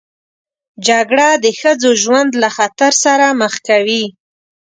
جګړه 0.87 1.27
د 1.43 1.45
ښځو 1.59 1.89
ژوند 2.03 2.31
له 2.41 2.49
خطر 2.57 2.91
سره 3.03 3.25
مخ 3.41 3.53
کوي 3.67 4.03